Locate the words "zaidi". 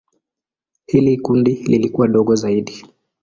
2.35-2.85